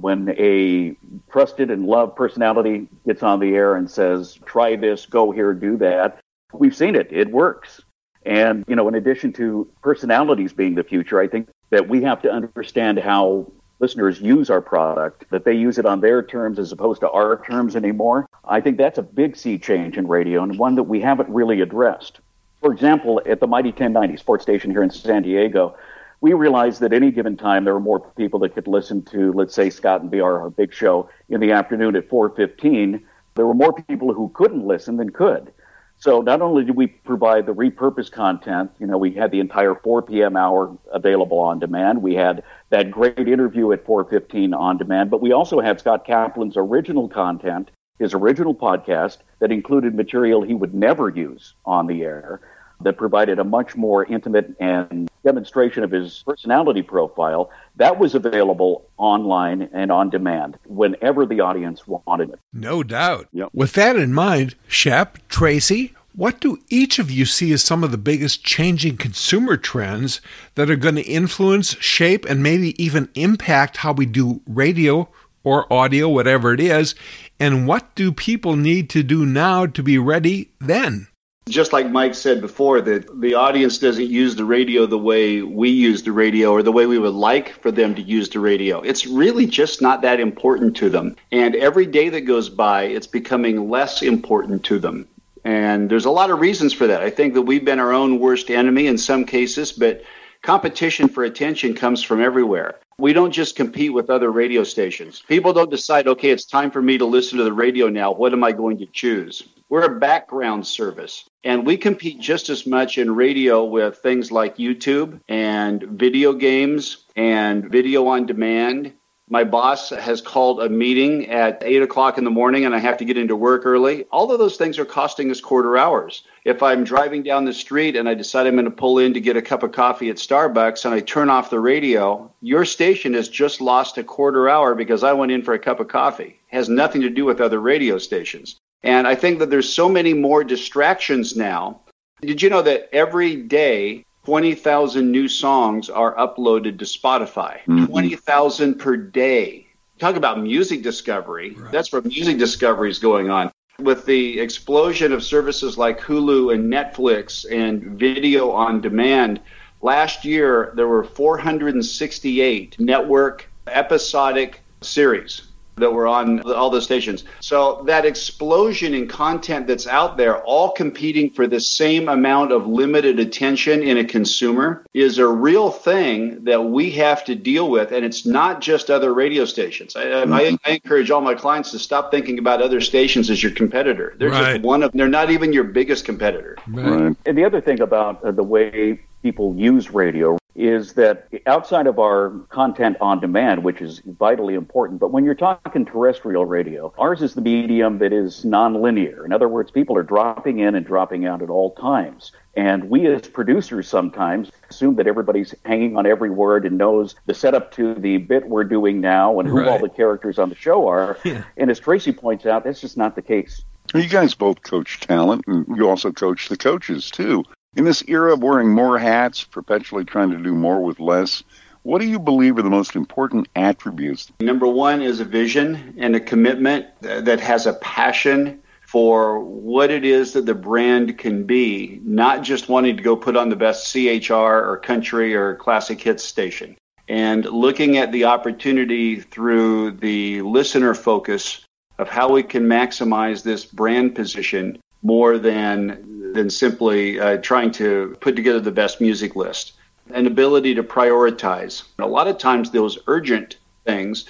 when 0.00 0.34
a 0.38 0.96
trusted 1.30 1.70
and 1.70 1.86
loved 1.86 2.16
personality 2.16 2.88
gets 3.06 3.22
on 3.22 3.40
the 3.40 3.54
air 3.54 3.76
and 3.76 3.90
says, 3.90 4.38
try 4.44 4.76
this, 4.76 5.06
go 5.06 5.30
here, 5.30 5.52
do 5.52 5.76
that, 5.78 6.18
we've 6.52 6.76
seen 6.76 6.96
it. 6.96 7.08
It 7.10 7.30
works. 7.30 7.80
And, 8.24 8.64
you 8.68 8.76
know, 8.76 8.88
in 8.88 8.94
addition 8.94 9.32
to 9.34 9.68
personalities 9.82 10.52
being 10.52 10.74
the 10.74 10.84
future, 10.84 11.20
I 11.20 11.28
think 11.28 11.48
that 11.70 11.88
we 11.88 12.02
have 12.02 12.22
to 12.22 12.30
understand 12.30 12.98
how 12.98 13.50
listeners 13.80 14.20
use 14.20 14.48
our 14.48 14.60
product, 14.60 15.24
that 15.30 15.44
they 15.44 15.54
use 15.54 15.76
it 15.76 15.86
on 15.86 16.00
their 16.00 16.22
terms 16.22 16.58
as 16.58 16.70
opposed 16.70 17.00
to 17.00 17.10
our 17.10 17.44
terms 17.44 17.74
anymore. 17.74 18.26
I 18.44 18.60
think 18.60 18.78
that's 18.78 18.98
a 18.98 19.02
big 19.02 19.36
sea 19.36 19.58
change 19.58 19.98
in 19.98 20.06
radio 20.06 20.42
and 20.44 20.56
one 20.56 20.76
that 20.76 20.84
we 20.84 21.00
haven't 21.00 21.28
really 21.28 21.60
addressed. 21.60 22.20
For 22.60 22.72
example, 22.72 23.20
at 23.26 23.40
the 23.40 23.48
Mighty 23.48 23.70
1090 23.70 24.16
sports 24.18 24.42
station 24.44 24.70
here 24.70 24.84
in 24.84 24.90
San 24.90 25.22
Diego, 25.22 25.76
we 26.22 26.32
realized 26.34 26.80
that 26.80 26.92
any 26.92 27.10
given 27.10 27.36
time 27.36 27.64
there 27.64 27.74
were 27.74 27.80
more 27.80 27.98
people 28.16 28.38
that 28.40 28.54
could 28.54 28.68
listen 28.68 29.02
to, 29.02 29.32
let's 29.32 29.54
say, 29.54 29.68
Scott 29.68 30.02
and 30.02 30.10
BR, 30.10 30.22
our 30.22 30.50
big 30.50 30.72
show 30.72 31.10
in 31.28 31.40
the 31.40 31.50
afternoon 31.50 31.96
at 31.96 32.08
4:15. 32.08 33.02
There 33.34 33.46
were 33.46 33.54
more 33.54 33.72
people 33.72 34.14
who 34.14 34.30
couldn't 34.32 34.64
listen 34.64 34.96
than 34.96 35.10
could. 35.10 35.52
So 35.98 36.20
not 36.20 36.40
only 36.40 36.64
did 36.64 36.76
we 36.76 36.86
provide 36.86 37.46
the 37.46 37.54
repurposed 37.54 38.12
content, 38.12 38.70
you 38.78 38.86
know, 38.86 38.98
we 38.98 39.10
had 39.12 39.32
the 39.32 39.40
entire 39.40 39.74
4 39.74 40.02
p.m. 40.02 40.36
hour 40.36 40.76
available 40.92 41.38
on 41.40 41.58
demand. 41.58 42.02
We 42.02 42.14
had 42.14 42.44
that 42.70 42.90
great 42.90 43.26
interview 43.28 43.72
at 43.72 43.84
4:15 43.84 44.54
on 44.54 44.78
demand, 44.78 45.10
but 45.10 45.20
we 45.20 45.32
also 45.32 45.58
had 45.58 45.80
Scott 45.80 46.06
Kaplan's 46.06 46.56
original 46.56 47.08
content, 47.08 47.72
his 47.98 48.14
original 48.14 48.54
podcast 48.54 49.18
that 49.40 49.50
included 49.50 49.92
material 49.96 50.42
he 50.42 50.54
would 50.54 50.72
never 50.72 51.08
use 51.08 51.54
on 51.64 51.88
the 51.88 52.04
air 52.04 52.40
that 52.84 52.96
provided 52.96 53.38
a 53.38 53.44
much 53.44 53.76
more 53.76 54.04
intimate 54.04 54.54
and 54.60 55.10
demonstration 55.24 55.84
of 55.84 55.90
his 55.90 56.22
personality 56.26 56.82
profile. 56.82 57.50
That 57.76 57.98
was 57.98 58.14
available 58.14 58.84
online 58.98 59.68
and 59.72 59.92
on 59.92 60.10
demand 60.10 60.58
whenever 60.66 61.26
the 61.26 61.40
audience 61.40 61.86
wanted 61.86 62.30
it. 62.30 62.38
No 62.52 62.82
doubt. 62.82 63.28
Yep. 63.32 63.50
With 63.52 63.72
that 63.74 63.96
in 63.96 64.12
mind, 64.12 64.54
Shep, 64.66 65.18
Tracy, 65.28 65.94
what 66.14 66.40
do 66.40 66.58
each 66.68 66.98
of 66.98 67.10
you 67.10 67.24
see 67.24 67.52
as 67.52 67.62
some 67.62 67.82
of 67.82 67.90
the 67.90 67.98
biggest 67.98 68.44
changing 68.44 68.98
consumer 68.98 69.56
trends 69.56 70.20
that 70.56 70.70
are 70.70 70.76
going 70.76 70.96
to 70.96 71.02
influence, 71.02 71.74
shape, 71.80 72.26
and 72.26 72.42
maybe 72.42 72.82
even 72.82 73.08
impact 73.14 73.78
how 73.78 73.92
we 73.92 74.04
do 74.04 74.42
radio 74.46 75.08
or 75.42 75.72
audio, 75.72 76.08
whatever 76.10 76.52
it 76.52 76.60
is? 76.60 76.94
And 77.40 77.66
what 77.66 77.94
do 77.94 78.12
people 78.12 78.56
need 78.56 78.90
to 78.90 79.02
do 79.02 79.24
now 79.24 79.64
to 79.64 79.82
be 79.82 79.96
ready 79.96 80.50
then? 80.60 81.08
Just 81.48 81.72
like 81.72 81.90
Mike 81.90 82.14
said 82.14 82.40
before, 82.40 82.80
that 82.80 83.20
the 83.20 83.34
audience 83.34 83.78
doesn't 83.78 84.08
use 84.08 84.36
the 84.36 84.44
radio 84.44 84.86
the 84.86 84.98
way 84.98 85.42
we 85.42 85.70
use 85.70 86.02
the 86.02 86.12
radio 86.12 86.52
or 86.52 86.62
the 86.62 86.72
way 86.72 86.86
we 86.86 86.98
would 86.98 87.14
like 87.14 87.60
for 87.60 87.72
them 87.72 87.94
to 87.96 88.02
use 88.02 88.28
the 88.28 88.38
radio. 88.38 88.80
It's 88.80 89.06
really 89.06 89.46
just 89.46 89.82
not 89.82 90.02
that 90.02 90.20
important 90.20 90.76
to 90.76 90.88
them. 90.88 91.16
And 91.32 91.56
every 91.56 91.86
day 91.86 92.08
that 92.10 92.22
goes 92.22 92.48
by, 92.48 92.84
it's 92.84 93.08
becoming 93.08 93.68
less 93.68 94.02
important 94.02 94.64
to 94.66 94.78
them. 94.78 95.08
And 95.44 95.90
there's 95.90 96.04
a 96.04 96.10
lot 96.10 96.30
of 96.30 96.40
reasons 96.40 96.72
for 96.72 96.86
that. 96.86 97.02
I 97.02 97.10
think 97.10 97.34
that 97.34 97.42
we've 97.42 97.64
been 97.64 97.80
our 97.80 97.92
own 97.92 98.20
worst 98.20 98.48
enemy 98.48 98.86
in 98.86 98.96
some 98.96 99.24
cases, 99.24 99.72
but 99.72 100.04
competition 100.42 101.08
for 101.08 101.24
attention 101.24 101.74
comes 101.74 102.02
from 102.02 102.20
everywhere. 102.20 102.80
We 102.98 103.12
don't 103.12 103.32
just 103.32 103.56
compete 103.56 103.92
with 103.92 104.10
other 104.10 104.30
radio 104.30 104.64
stations. 104.64 105.22
People 105.26 105.52
don't 105.52 105.70
decide, 105.70 106.06
okay, 106.06 106.30
it's 106.30 106.44
time 106.44 106.70
for 106.70 106.82
me 106.82 106.98
to 106.98 107.06
listen 107.06 107.38
to 107.38 107.44
the 107.44 107.52
radio 107.52 107.88
now. 107.88 108.12
What 108.12 108.32
am 108.32 108.44
I 108.44 108.52
going 108.52 108.78
to 108.78 108.86
choose? 108.86 109.42
We're 109.68 109.84
a 109.84 109.98
background 109.98 110.66
service. 110.66 111.28
And 111.44 111.66
we 111.66 111.76
compete 111.76 112.20
just 112.20 112.50
as 112.50 112.66
much 112.66 112.98
in 112.98 113.14
radio 113.14 113.64
with 113.64 113.98
things 113.98 114.30
like 114.30 114.58
YouTube 114.58 115.20
and 115.28 115.82
video 115.82 116.34
games 116.34 117.04
and 117.16 117.70
video 117.70 118.06
on 118.08 118.26
demand. 118.26 118.92
My 119.32 119.44
boss 119.44 119.88
has 119.88 120.20
called 120.20 120.62
a 120.62 120.68
meeting 120.68 121.30
at 121.30 121.62
8 121.64 121.80
o'clock 121.80 122.18
in 122.18 122.24
the 122.24 122.30
morning 122.30 122.66
and 122.66 122.74
I 122.74 122.78
have 122.78 122.98
to 122.98 123.06
get 123.06 123.16
into 123.16 123.34
work 123.34 123.64
early. 123.64 124.04
All 124.12 124.30
of 124.30 124.38
those 124.38 124.58
things 124.58 124.78
are 124.78 124.84
costing 124.84 125.30
us 125.30 125.40
quarter 125.40 125.78
hours. 125.78 126.22
If 126.44 126.62
I'm 126.62 126.84
driving 126.84 127.22
down 127.22 127.46
the 127.46 127.54
street 127.54 127.96
and 127.96 128.10
I 128.10 128.12
decide 128.12 128.46
I'm 128.46 128.56
going 128.56 128.66
to 128.66 128.70
pull 128.70 128.98
in 128.98 129.14
to 129.14 129.22
get 129.22 129.38
a 129.38 129.40
cup 129.40 129.62
of 129.62 129.72
coffee 129.72 130.10
at 130.10 130.16
Starbucks 130.16 130.84
and 130.84 130.92
I 130.92 131.00
turn 131.00 131.30
off 131.30 131.48
the 131.48 131.60
radio, 131.60 132.30
your 132.42 132.66
station 132.66 133.14
has 133.14 133.30
just 133.30 133.62
lost 133.62 133.96
a 133.96 134.04
quarter 134.04 134.50
hour 134.50 134.74
because 134.74 135.02
I 135.02 135.14
went 135.14 135.32
in 135.32 135.42
for 135.42 135.54
a 135.54 135.58
cup 135.58 135.80
of 135.80 135.88
coffee. 135.88 136.38
It 136.50 136.54
has 136.54 136.68
nothing 136.68 137.00
to 137.00 137.08
do 137.08 137.24
with 137.24 137.40
other 137.40 137.58
radio 137.58 137.96
stations. 137.96 138.58
And 138.82 139.08
I 139.08 139.14
think 139.14 139.38
that 139.38 139.48
there's 139.48 139.72
so 139.72 139.88
many 139.88 140.12
more 140.12 140.44
distractions 140.44 141.34
now. 141.34 141.80
Did 142.20 142.42
you 142.42 142.50
know 142.50 142.60
that 142.60 142.90
every 142.92 143.36
day 143.36 144.04
20,000 144.24 145.10
new 145.10 145.26
songs 145.26 145.90
are 145.90 146.14
uploaded 146.14 146.78
to 146.78 146.84
Spotify? 146.84 147.60
Mm-hmm. 147.62 147.86
20,000 147.86 148.74
per 148.76 148.96
day. 148.96 149.66
Talk 149.98 150.16
about 150.16 150.40
music 150.40 150.82
discovery. 150.82 151.54
Right. 151.54 151.72
That's 151.72 151.92
where 151.92 152.02
music 152.02 152.38
discovery 152.38 152.90
is 152.90 152.98
going 152.98 153.30
on. 153.30 153.50
With 153.78 154.04
the 154.06 154.38
explosion 154.38 155.12
of 155.12 155.24
services 155.24 155.76
like 155.76 156.00
Hulu 156.00 156.54
and 156.54 156.72
Netflix 156.72 157.50
and 157.50 157.98
video 157.98 158.50
on 158.50 158.80
demand, 158.80 159.40
last 159.80 160.24
year 160.24 160.72
there 160.76 160.86
were 160.86 161.04
468 161.04 162.78
network 162.78 163.48
episodic 163.66 164.60
series 164.82 165.51
that 165.76 165.92
were 165.92 166.06
on 166.06 166.40
all 166.52 166.70
the 166.70 166.82
stations. 166.82 167.24
So 167.40 167.82
that 167.86 168.04
explosion 168.04 168.94
in 168.94 169.08
content 169.08 169.66
that's 169.66 169.86
out 169.86 170.16
there, 170.16 170.42
all 170.42 170.72
competing 170.72 171.30
for 171.30 171.46
the 171.46 171.60
same 171.60 172.08
amount 172.08 172.52
of 172.52 172.66
limited 172.66 173.18
attention 173.18 173.82
in 173.82 173.98
a 173.98 174.04
consumer, 174.04 174.84
is 174.94 175.18
a 175.18 175.26
real 175.26 175.70
thing 175.70 176.44
that 176.44 176.62
we 176.62 176.90
have 176.92 177.24
to 177.24 177.34
deal 177.34 177.70
with. 177.70 177.92
And 177.92 178.04
it's 178.04 178.26
not 178.26 178.60
just 178.60 178.90
other 178.90 179.14
radio 179.14 179.44
stations. 179.44 179.96
I, 179.96 180.04
mm-hmm. 180.04 180.32
I, 180.32 180.58
I 180.64 180.70
encourage 180.72 181.10
all 181.10 181.20
my 181.20 181.34
clients 181.34 181.70
to 181.72 181.78
stop 181.78 182.10
thinking 182.10 182.38
about 182.38 182.60
other 182.60 182.80
stations 182.80 183.30
as 183.30 183.42
your 183.42 183.52
competitor. 183.52 184.14
They're 184.18 184.30
right. 184.30 184.54
just 184.54 184.64
one 184.64 184.82
of. 184.82 184.92
They're 184.92 185.08
not 185.08 185.30
even 185.30 185.52
your 185.52 185.64
biggest 185.64 186.04
competitor. 186.04 186.56
Right. 186.68 187.16
And 187.26 187.38
the 187.38 187.44
other 187.44 187.60
thing 187.60 187.80
about 187.80 188.22
uh, 188.24 188.30
the 188.30 188.42
way 188.42 189.00
people 189.22 189.54
use 189.56 189.90
radio 189.90 190.36
is 190.54 190.94
that 190.94 191.28
outside 191.46 191.86
of 191.86 191.98
our 191.98 192.30
content 192.50 192.96
on 193.00 193.20
demand, 193.20 193.64
which 193.64 193.80
is 193.80 194.02
vitally 194.04 194.54
important, 194.54 195.00
but 195.00 195.10
when 195.10 195.24
you're 195.24 195.34
talking 195.34 195.84
terrestrial 195.84 196.44
radio, 196.44 196.92
ours 196.98 197.22
is 197.22 197.34
the 197.34 197.40
medium 197.40 197.98
that 197.98 198.12
is 198.12 198.44
nonlinear. 198.44 199.24
In 199.24 199.32
other 199.32 199.48
words, 199.48 199.70
people 199.70 199.96
are 199.96 200.02
dropping 200.02 200.58
in 200.58 200.74
and 200.74 200.84
dropping 200.84 201.26
out 201.26 201.42
at 201.42 201.50
all 201.50 201.74
times. 201.74 202.32
And 202.54 202.90
we 202.90 203.06
as 203.06 203.28
producers 203.28 203.88
sometimes 203.88 204.50
assume 204.68 204.96
that 204.96 205.06
everybody's 205.06 205.54
hanging 205.64 205.96
on 205.96 206.06
every 206.06 206.28
word 206.28 206.66
and 206.66 206.76
knows 206.76 207.14
the 207.24 207.34
setup 207.34 207.72
to 207.72 207.94
the 207.94 208.18
bit 208.18 208.46
we're 208.48 208.64
doing 208.64 209.00
now 209.00 209.40
and 209.40 209.48
who 209.48 209.60
right. 209.60 209.68
all 209.68 209.78
the 209.78 209.88
characters 209.88 210.38
on 210.38 210.48
the 210.48 210.54
show 210.54 210.88
are. 210.88 211.16
Yeah. 211.32 211.44
And 211.56 211.70
as 211.70 211.78
Tracy 211.78 212.12
points 212.12 212.46
out, 212.46 212.64
that's 212.64 212.80
just 212.80 212.96
not 212.96 213.14
the 213.14 213.22
case. 213.22 213.62
You 213.94 214.08
guys 214.08 214.34
both 214.34 214.62
coach 214.62 215.00
talent, 215.00 215.44
and 215.46 215.64
you 215.76 215.88
also 215.88 216.10
coach 216.10 216.48
the 216.48 216.56
coaches 216.56 217.10
too. 217.10 217.44
In 217.74 217.84
this 217.84 218.04
era 218.06 218.34
of 218.34 218.42
wearing 218.42 218.68
more 218.68 218.98
hats, 218.98 219.44
perpetually 219.44 220.04
trying 220.04 220.30
to 220.30 220.36
do 220.36 220.54
more 220.54 220.82
with 220.82 221.00
less, 221.00 221.42
what 221.84 222.02
do 222.02 222.06
you 222.06 222.18
believe 222.18 222.58
are 222.58 222.62
the 222.62 222.68
most 222.68 222.94
important 222.94 223.48
attributes? 223.56 224.30
Number 224.40 224.66
one 224.66 225.00
is 225.00 225.20
a 225.20 225.24
vision 225.24 225.94
and 225.96 226.14
a 226.14 226.20
commitment 226.20 226.86
that 227.00 227.40
has 227.40 227.66
a 227.66 227.72
passion 227.72 228.60
for 228.86 229.40
what 229.40 229.90
it 229.90 230.04
is 230.04 230.34
that 230.34 230.44
the 230.44 230.54
brand 230.54 231.16
can 231.16 231.44
be, 231.44 231.98
not 232.04 232.42
just 232.42 232.68
wanting 232.68 232.98
to 232.98 233.02
go 233.02 233.16
put 233.16 233.38
on 233.38 233.48
the 233.48 233.56
best 233.56 233.90
CHR 233.90 234.34
or 234.34 234.76
country 234.76 235.34
or 235.34 235.56
classic 235.56 235.98
hits 236.00 236.22
station. 236.22 236.76
and 237.08 237.44
looking 237.46 237.96
at 237.96 238.12
the 238.12 238.24
opportunity 238.24 239.18
through 239.18 239.90
the 239.90 240.40
listener 240.42 240.94
focus 240.94 241.64
of 241.98 242.08
how 242.08 242.30
we 242.30 242.42
can 242.42 242.66
maximize 242.66 243.42
this 243.42 243.64
brand 243.64 244.14
position 244.14 244.78
more 245.02 245.36
than 245.36 246.21
than 246.34 246.50
simply 246.50 247.20
uh, 247.20 247.38
trying 247.38 247.70
to 247.72 248.16
put 248.20 248.36
together 248.36 248.60
the 248.60 248.70
best 248.70 249.00
music 249.00 249.36
list. 249.36 249.72
An 250.12 250.26
ability 250.26 250.74
to 250.74 250.82
prioritize. 250.82 251.84
A 251.98 252.06
lot 252.06 252.28
of 252.28 252.38
times, 252.38 252.70
those 252.70 252.98
urgent 253.06 253.56
things 253.84 254.26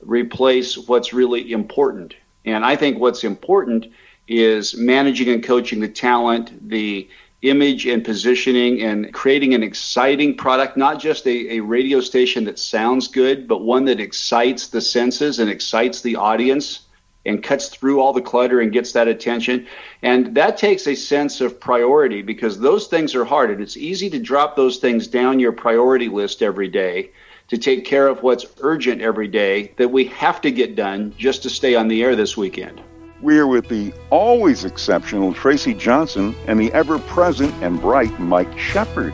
replace 0.00 0.78
what's 0.78 1.12
really 1.12 1.52
important. 1.52 2.14
And 2.44 2.64
I 2.64 2.76
think 2.76 2.98
what's 2.98 3.24
important 3.24 3.86
is 4.28 4.76
managing 4.76 5.28
and 5.28 5.42
coaching 5.42 5.80
the 5.80 5.88
talent, 5.88 6.68
the 6.68 7.08
image 7.42 7.86
and 7.86 8.04
positioning, 8.04 8.82
and 8.82 9.12
creating 9.12 9.54
an 9.54 9.62
exciting 9.62 10.36
product, 10.36 10.76
not 10.76 11.00
just 11.00 11.26
a, 11.26 11.56
a 11.56 11.60
radio 11.60 12.00
station 12.00 12.44
that 12.44 12.58
sounds 12.58 13.08
good, 13.08 13.46
but 13.46 13.62
one 13.62 13.84
that 13.86 14.00
excites 14.00 14.68
the 14.68 14.80
senses 14.80 15.38
and 15.38 15.50
excites 15.50 16.00
the 16.00 16.16
audience 16.16 16.80
and 17.28 17.42
cuts 17.42 17.68
through 17.68 18.00
all 18.00 18.12
the 18.12 18.22
clutter 18.22 18.60
and 18.60 18.72
gets 18.72 18.92
that 18.92 19.06
attention. 19.06 19.66
And 20.02 20.34
that 20.34 20.56
takes 20.56 20.86
a 20.86 20.94
sense 20.94 21.40
of 21.40 21.60
priority 21.60 22.22
because 22.22 22.58
those 22.58 22.86
things 22.86 23.14
are 23.14 23.24
hard. 23.24 23.50
And 23.50 23.60
it's 23.60 23.76
easy 23.76 24.08
to 24.10 24.18
drop 24.18 24.56
those 24.56 24.78
things 24.78 25.06
down 25.06 25.38
your 25.38 25.52
priority 25.52 26.08
list 26.08 26.42
every 26.42 26.68
day 26.68 27.10
to 27.48 27.58
take 27.58 27.84
care 27.84 28.08
of 28.08 28.22
what's 28.22 28.46
urgent 28.60 29.00
every 29.00 29.28
day 29.28 29.72
that 29.76 29.90
we 29.90 30.04
have 30.06 30.40
to 30.40 30.50
get 30.50 30.74
done 30.74 31.14
just 31.18 31.42
to 31.42 31.50
stay 31.50 31.74
on 31.74 31.88
the 31.88 32.02
air 32.02 32.16
this 32.16 32.36
weekend. 32.36 32.80
We 33.20 33.38
are 33.38 33.46
with 33.46 33.68
the 33.68 33.92
always 34.10 34.64
exceptional 34.64 35.34
Tracy 35.34 35.74
Johnson 35.74 36.34
and 36.46 36.58
the 36.58 36.72
ever 36.72 36.98
present 36.98 37.52
and 37.62 37.80
bright 37.80 38.18
Mike 38.20 38.58
Shepard. 38.58 39.12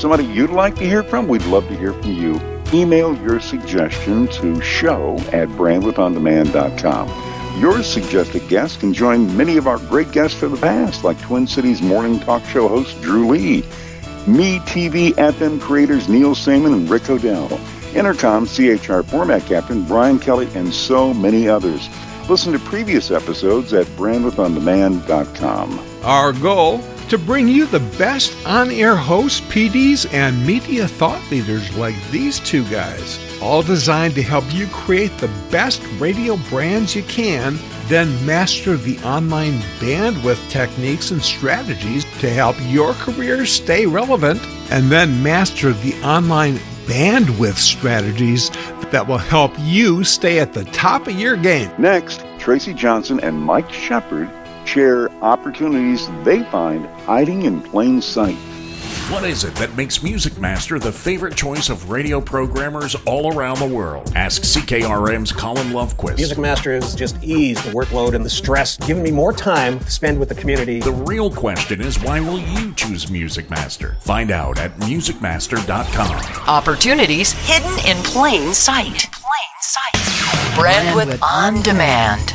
Somebody 0.00 0.24
you'd 0.24 0.50
like 0.50 0.74
to 0.76 0.84
hear 0.84 1.02
from? 1.02 1.28
We'd 1.28 1.44
love 1.46 1.68
to 1.68 1.76
hear 1.76 1.92
from 1.92 2.12
you. 2.12 2.40
Email 2.72 3.16
your 3.22 3.40
suggestion 3.40 4.26
to 4.28 4.60
show 4.60 5.16
at 5.32 5.48
brandwidthondemand.com. 5.50 7.35
Your 7.58 7.82
suggested 7.82 8.46
guest 8.48 8.80
can 8.80 8.92
join 8.92 9.34
many 9.34 9.56
of 9.56 9.66
our 9.66 9.78
great 9.78 10.12
guests 10.12 10.38
from 10.38 10.52
the 10.52 10.58
past, 10.58 11.04
like 11.04 11.18
Twin 11.22 11.46
Cities 11.46 11.80
morning 11.80 12.20
talk 12.20 12.44
show 12.44 12.68
host 12.68 13.00
Drew 13.00 13.28
Lee, 13.28 13.62
Me 14.26 14.58
TV 14.60 15.14
FM 15.14 15.58
creators 15.58 16.06
Neal 16.06 16.34
Sabin 16.34 16.74
and 16.74 16.90
Rick 16.90 17.08
O'Dell, 17.08 17.48
Entercom 17.94 18.46
CHR 18.46 19.02
format 19.08 19.46
captain 19.46 19.84
Brian 19.84 20.18
Kelly, 20.18 20.50
and 20.54 20.72
so 20.72 21.14
many 21.14 21.48
others. 21.48 21.88
Listen 22.28 22.52
to 22.52 22.58
previous 22.58 23.10
episodes 23.10 23.72
at 23.72 23.86
brandwidthondemand.com. 23.86 25.86
Our 26.02 26.34
goal 26.34 26.82
to 27.08 27.18
bring 27.18 27.46
you 27.48 27.66
the 27.66 27.80
best 27.98 28.36
on 28.46 28.70
air 28.70 28.96
hosts, 28.96 29.40
PDs, 29.52 30.12
and 30.12 30.46
media 30.46 30.88
thought 30.88 31.22
leaders 31.30 31.76
like 31.76 31.94
these 32.10 32.40
two 32.40 32.64
guys 32.68 33.18
all 33.40 33.62
designed 33.62 34.14
to 34.14 34.22
help 34.22 34.44
you 34.52 34.66
create 34.68 35.16
the 35.18 35.30
best 35.50 35.82
radio 35.98 36.36
brands 36.48 36.96
you 36.96 37.02
can, 37.04 37.58
then 37.86 38.08
master 38.26 38.76
the 38.76 38.98
online 38.98 39.58
bandwidth 39.78 40.50
techniques 40.50 41.10
and 41.10 41.22
strategies 41.22 42.04
to 42.18 42.30
help 42.30 42.56
your 42.62 42.92
career 42.94 43.46
stay 43.46 43.86
relevant, 43.86 44.40
and 44.70 44.90
then 44.90 45.22
master 45.22 45.72
the 45.72 45.94
online 46.02 46.56
bandwidth 46.86 47.56
strategies 47.56 48.50
that 48.90 49.06
will 49.06 49.18
help 49.18 49.52
you 49.60 50.02
stay 50.04 50.38
at 50.38 50.52
the 50.52 50.64
top 50.66 51.06
of 51.06 51.18
your 51.18 51.36
game. 51.36 51.70
Next, 51.78 52.24
Tracy 52.38 52.72
Johnson 52.72 53.20
and 53.20 53.36
Mike 53.40 53.72
Shepard 53.72 54.30
share 54.66 55.10
opportunities 55.22 56.08
they 56.24 56.42
find 56.44 56.86
hiding 57.00 57.42
in 57.42 57.62
plain 57.62 58.02
sight. 58.02 58.36
What 59.08 59.22
is 59.22 59.44
it 59.44 59.54
that 59.54 59.76
makes 59.76 60.02
Music 60.02 60.36
Master 60.36 60.80
the 60.80 60.90
favorite 60.90 61.36
choice 61.36 61.68
of 61.68 61.90
radio 61.90 62.20
programmers 62.20 62.96
all 63.04 63.32
around 63.32 63.60
the 63.60 63.66
world? 63.66 64.12
Ask 64.16 64.42
CKRM's 64.42 65.30
Colin 65.30 65.68
Lovequist. 65.68 66.16
Music 66.16 66.38
Master 66.38 66.74
has 66.74 66.92
just 66.92 67.22
eased 67.22 67.62
the 67.64 67.70
workload 67.70 68.14
and 68.14 68.24
the 68.24 68.30
stress, 68.30 68.76
giving 68.78 69.04
me 69.04 69.12
more 69.12 69.32
time 69.32 69.78
to 69.78 69.90
spend 69.92 70.18
with 70.18 70.28
the 70.28 70.34
community. 70.34 70.80
The 70.80 70.90
real 70.90 71.30
question 71.30 71.80
is 71.80 72.02
why 72.02 72.18
will 72.18 72.40
you 72.40 72.74
choose 72.74 73.08
Music 73.08 73.48
Master? 73.48 73.96
Find 74.00 74.32
out 74.32 74.58
at 74.58 74.76
musicmaster.com. 74.78 76.48
Opportunities 76.48 77.30
hidden 77.30 77.78
in 77.86 78.02
plain 78.02 78.52
sight. 78.52 79.08
Plain 79.12 79.52
sight. 79.60 79.94
Brandwidth 80.56 81.22
on 81.22 81.62
demand 81.62 82.34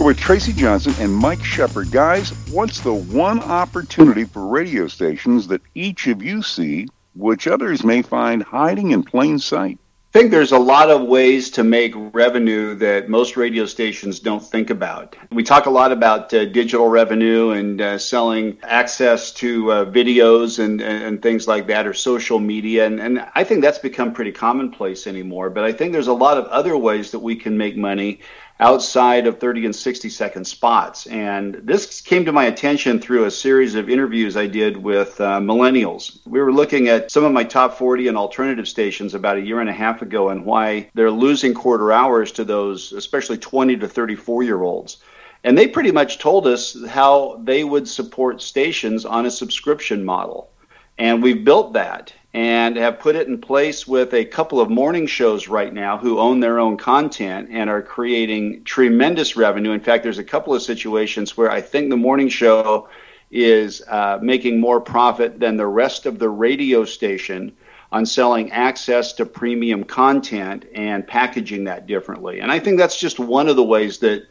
with 0.00 0.18
Tracy 0.18 0.52
Johnson 0.52 0.94
and 0.98 1.12
Mike 1.12 1.44
Shepard. 1.44 1.90
Guys, 1.90 2.30
what's 2.50 2.80
the 2.80 2.94
one 2.94 3.40
opportunity 3.40 4.24
for 4.24 4.46
radio 4.46 4.86
stations 4.86 5.48
that 5.48 5.60
each 5.74 6.06
of 6.06 6.22
you 6.22 6.42
see, 6.42 6.88
which 7.16 7.48
others 7.48 7.82
may 7.82 8.02
find 8.02 8.42
hiding 8.42 8.92
in 8.92 9.02
plain 9.02 9.38
sight? 9.38 9.78
I 10.14 10.20
think 10.20 10.30
there's 10.30 10.52
a 10.52 10.58
lot 10.58 10.88
of 10.88 11.02
ways 11.02 11.50
to 11.50 11.64
make 11.64 11.92
revenue 11.94 12.74
that 12.76 13.10
most 13.10 13.36
radio 13.36 13.66
stations 13.66 14.20
don't 14.20 14.42
think 14.42 14.70
about. 14.70 15.16
We 15.30 15.42
talk 15.42 15.66
a 15.66 15.70
lot 15.70 15.92
about 15.92 16.32
uh, 16.32 16.46
digital 16.46 16.88
revenue 16.88 17.50
and 17.50 17.78
uh, 17.78 17.98
selling 17.98 18.56
access 18.62 19.32
to 19.34 19.70
uh, 19.70 19.84
videos 19.84 20.64
and, 20.64 20.80
and 20.80 21.20
things 21.20 21.46
like 21.46 21.66
that 21.66 21.86
or 21.86 21.92
social 21.92 22.38
media. 22.38 22.86
And, 22.86 22.98
and 23.00 23.28
I 23.34 23.44
think 23.44 23.60
that's 23.60 23.78
become 23.78 24.14
pretty 24.14 24.32
commonplace 24.32 25.06
anymore. 25.06 25.50
But 25.50 25.64
I 25.64 25.72
think 25.72 25.92
there's 25.92 26.06
a 26.06 26.14
lot 26.14 26.38
of 26.38 26.46
other 26.46 26.76
ways 26.76 27.10
that 27.10 27.18
we 27.18 27.36
can 27.36 27.58
make 27.58 27.76
money 27.76 28.20
outside 28.60 29.26
of 29.26 29.38
30 29.38 29.66
and 29.66 29.76
60 29.76 30.08
second 30.08 30.44
spots. 30.44 31.06
And 31.06 31.54
this 31.54 32.00
came 32.00 32.24
to 32.24 32.32
my 32.32 32.46
attention 32.46 33.00
through 33.00 33.24
a 33.24 33.30
series 33.30 33.74
of 33.74 33.88
interviews 33.88 34.36
I 34.36 34.46
did 34.46 34.76
with 34.76 35.20
uh, 35.20 35.38
millennials. 35.38 36.18
We 36.26 36.40
were 36.40 36.52
looking 36.52 36.88
at 36.88 37.10
some 37.10 37.24
of 37.24 37.32
my 37.32 37.44
top 37.44 37.78
40 37.78 38.08
and 38.08 38.16
alternative 38.16 38.66
stations 38.66 39.14
about 39.14 39.36
a 39.36 39.42
year 39.42 39.60
and 39.60 39.70
a 39.70 39.72
half 39.72 40.02
ago 40.02 40.30
and 40.30 40.44
why 40.44 40.90
they're 40.94 41.10
losing 41.10 41.54
quarter 41.54 41.92
hours 41.92 42.32
to 42.32 42.44
those, 42.44 42.92
especially 42.92 43.38
20 43.38 43.76
to 43.76 43.88
34 43.88 44.42
year 44.42 44.62
olds. 44.62 44.98
And 45.44 45.56
they 45.56 45.68
pretty 45.68 45.92
much 45.92 46.18
told 46.18 46.48
us 46.48 46.76
how 46.88 47.40
they 47.44 47.62
would 47.62 47.86
support 47.86 48.42
stations 48.42 49.04
on 49.04 49.24
a 49.24 49.30
subscription 49.30 50.04
model. 50.04 50.50
And 50.98 51.22
we've 51.22 51.44
built 51.44 51.74
that 51.74 52.12
and 52.34 52.76
have 52.76 52.98
put 53.00 53.16
it 53.16 53.26
in 53.26 53.40
place 53.40 53.86
with 53.86 54.12
a 54.12 54.24
couple 54.24 54.60
of 54.60 54.68
morning 54.68 55.06
shows 55.06 55.48
right 55.48 55.72
now 55.72 55.96
who 55.96 56.18
own 56.18 56.40
their 56.40 56.58
own 56.58 56.76
content 56.76 57.48
and 57.50 57.70
are 57.70 57.80
creating 57.80 58.62
tremendous 58.64 59.36
revenue. 59.36 59.72
In 59.72 59.80
fact, 59.80 60.02
there's 60.02 60.18
a 60.18 60.24
couple 60.24 60.54
of 60.54 60.62
situations 60.62 61.36
where 61.36 61.50
I 61.50 61.62
think 61.62 61.88
the 61.88 61.96
morning 61.96 62.28
show 62.28 62.88
is 63.30 63.82
uh, 63.88 64.18
making 64.20 64.60
more 64.60 64.80
profit 64.80 65.40
than 65.40 65.56
the 65.56 65.66
rest 65.66 66.06
of 66.06 66.18
the 66.18 66.28
radio 66.28 66.84
station 66.84 67.56
on 67.90 68.04
selling 68.04 68.52
access 68.52 69.14
to 69.14 69.24
premium 69.24 69.84
content 69.84 70.66
and 70.74 71.06
packaging 71.06 71.64
that 71.64 71.86
differently. 71.86 72.40
And 72.40 72.52
I 72.52 72.58
think 72.58 72.78
that's 72.78 73.00
just 73.00 73.18
one 73.18 73.48
of 73.48 73.56
the 73.56 73.64
ways 73.64 73.98
that 73.98 74.26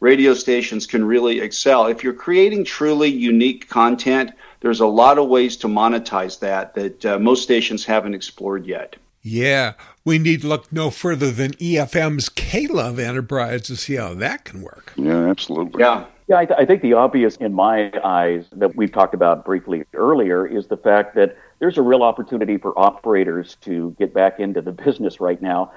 radio 0.00 0.34
stations 0.34 0.86
can 0.86 1.04
really 1.04 1.40
excel. 1.40 1.86
If 1.86 2.02
you're 2.02 2.14
creating 2.14 2.64
truly 2.64 3.08
unique 3.08 3.68
content, 3.68 4.32
there's 4.62 4.80
a 4.80 4.86
lot 4.86 5.18
of 5.18 5.28
ways 5.28 5.56
to 5.58 5.66
monetize 5.66 6.38
that 6.38 6.74
that 6.74 7.04
uh, 7.04 7.18
most 7.18 7.42
stations 7.42 7.84
haven't 7.84 8.14
explored 8.14 8.64
yet. 8.64 8.96
Yeah, 9.20 9.74
we 10.04 10.18
need 10.18 10.42
look 10.42 10.72
no 10.72 10.90
further 10.90 11.30
than 11.30 11.52
EMF's 11.52 12.28
K-Love 12.28 12.98
enterprise 12.98 13.62
to 13.62 13.76
see 13.76 13.96
how 13.96 14.14
that 14.14 14.44
can 14.44 14.62
work. 14.62 14.92
Yeah, 14.96 15.28
absolutely. 15.28 15.80
Yeah. 15.80 16.06
Yeah, 16.28 16.38
I, 16.38 16.46
th- 16.46 16.58
I 16.58 16.64
think 16.64 16.82
the 16.82 16.94
obvious 16.94 17.36
in 17.36 17.52
my 17.52 17.92
eyes 18.04 18.46
that 18.52 18.76
we've 18.76 18.92
talked 18.92 19.12
about 19.12 19.44
briefly 19.44 19.84
earlier 19.92 20.46
is 20.46 20.68
the 20.68 20.76
fact 20.76 21.16
that 21.16 21.36
there's 21.58 21.76
a 21.76 21.82
real 21.82 22.02
opportunity 22.02 22.56
for 22.56 22.78
operators 22.78 23.56
to 23.62 23.94
get 23.98 24.14
back 24.14 24.38
into 24.38 24.62
the 24.62 24.72
business 24.84 25.20
right 25.20 25.42
now. 25.42 25.72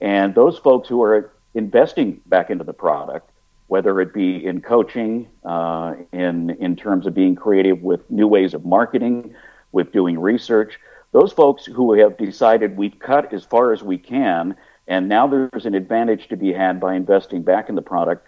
And 0.00 0.34
those 0.34 0.56
folks 0.56 0.88
who 0.88 1.02
are 1.02 1.32
investing 1.54 2.20
back 2.26 2.48
into 2.48 2.64
the 2.64 2.72
product 2.72 3.30
whether 3.68 4.00
it 4.00 4.12
be 4.12 4.44
in 4.44 4.60
coaching, 4.60 5.28
uh, 5.44 5.94
in 6.12 6.50
in 6.58 6.74
terms 6.74 7.06
of 7.06 7.14
being 7.14 7.36
creative 7.36 7.82
with 7.82 8.10
new 8.10 8.26
ways 8.26 8.54
of 8.54 8.64
marketing, 8.64 9.34
with 9.72 9.92
doing 9.92 10.18
research. 10.18 10.78
Those 11.12 11.32
folks 11.32 11.64
who 11.64 11.92
have 11.94 12.18
decided 12.18 12.76
we've 12.76 12.98
cut 12.98 13.32
as 13.32 13.44
far 13.44 13.72
as 13.72 13.82
we 13.82 13.96
can, 13.96 14.56
and 14.86 15.08
now 15.08 15.26
there's 15.26 15.64
an 15.64 15.74
advantage 15.74 16.28
to 16.28 16.36
be 16.36 16.52
had 16.52 16.80
by 16.80 16.94
investing 16.94 17.42
back 17.42 17.68
in 17.68 17.74
the 17.74 17.82
product. 17.82 18.26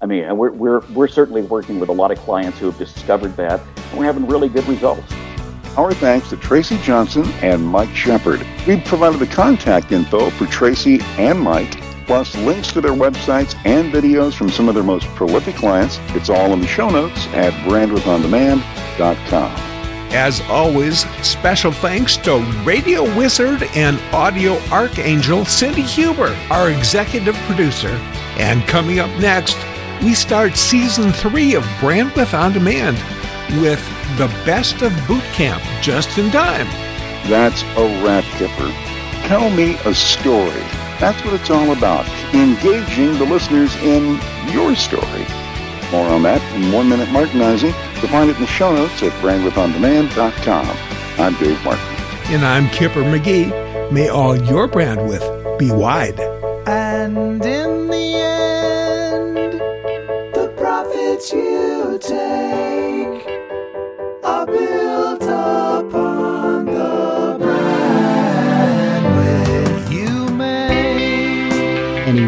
I 0.00 0.06
mean, 0.06 0.36
we're 0.36 0.52
we're 0.52 0.80
we're 0.92 1.08
certainly 1.08 1.42
working 1.42 1.80
with 1.80 1.88
a 1.88 1.92
lot 1.92 2.10
of 2.10 2.18
clients 2.18 2.58
who 2.58 2.66
have 2.66 2.78
discovered 2.78 3.36
that, 3.36 3.60
and 3.76 3.98
we're 3.98 4.06
having 4.06 4.26
really 4.26 4.48
good 4.48 4.66
results. 4.68 5.12
Our 5.76 5.94
thanks 5.94 6.28
to 6.28 6.36
Tracy 6.36 6.76
Johnson 6.82 7.24
and 7.40 7.64
Mike 7.64 7.94
Shepard. 7.94 8.46
We've 8.66 8.84
provided 8.84 9.20
the 9.20 9.26
contact 9.26 9.90
info 9.90 10.28
for 10.28 10.44
Tracy 10.46 11.00
and 11.16 11.40
Mike 11.40 11.81
plus 12.06 12.36
links 12.36 12.72
to 12.72 12.80
their 12.80 12.92
websites 12.92 13.54
and 13.64 13.92
videos 13.92 14.34
from 14.34 14.50
some 14.50 14.68
of 14.68 14.74
their 14.74 14.84
most 14.84 15.06
prolific 15.08 15.54
clients. 15.54 15.98
It's 16.10 16.30
all 16.30 16.52
in 16.52 16.60
the 16.60 16.66
show 16.66 16.90
notes 16.90 17.26
at 17.28 17.52
brandwidthondemand.com. 17.68 19.72
As 20.14 20.42
always, 20.42 21.06
special 21.26 21.72
thanks 21.72 22.18
to 22.18 22.40
Radio 22.64 23.02
Wizard 23.16 23.62
and 23.74 23.98
Audio 24.14 24.58
Archangel 24.68 25.46
Cindy 25.46 25.80
Huber, 25.80 26.36
our 26.50 26.70
executive 26.70 27.34
producer. 27.46 27.88
And 28.38 28.62
coming 28.68 28.98
up 28.98 29.08
next, 29.20 29.56
we 30.02 30.14
start 30.14 30.56
season 30.56 31.12
three 31.12 31.54
of 31.54 31.62
Brandwidth 31.80 32.38
On 32.38 32.52
Demand 32.52 32.96
with 33.62 33.82
the 34.18 34.26
best 34.44 34.82
of 34.82 34.92
boot 35.06 35.24
camp 35.32 35.62
just 35.80 36.18
in 36.18 36.30
time. 36.30 36.66
That's 37.30 37.62
a 37.62 38.04
rat 38.04 38.24
kipper. 38.36 38.70
Tell 39.28 39.48
me 39.48 39.76
a 39.86 39.94
story. 39.94 40.81
That's 41.02 41.24
what 41.24 41.34
it's 41.34 41.50
all 41.50 41.72
about. 41.72 42.06
Engaging 42.32 43.18
the 43.18 43.24
listeners 43.24 43.74
in 43.82 44.20
your 44.52 44.76
story. 44.76 45.26
More 45.90 46.06
on 46.06 46.22
that 46.22 46.40
in 46.54 46.70
one 46.70 46.88
minute 46.88 47.08
Martinizing. 47.08 47.74
You'll 48.00 48.12
find 48.12 48.30
it 48.30 48.36
in 48.36 48.42
the 48.42 48.46
show 48.46 48.72
notes 48.72 49.02
at 49.02 49.10
brandwidthondemand.com. 49.20 50.76
I'm 51.18 51.34
Dave 51.42 51.60
Martin. 51.64 51.84
And 52.32 52.44
I'm 52.44 52.68
Kipper 52.68 53.02
McGee. 53.02 53.90
May 53.90 54.10
all 54.10 54.36
your 54.44 54.68
brandwidth 54.68 55.58
be 55.58 55.72
wide. 55.72 56.20
And 56.68 57.44
in 57.44 57.88
the 57.88 58.14
end, 58.14 59.54
the 60.34 60.54
profits 60.56 61.32
you 61.32 61.98
take 62.00 62.51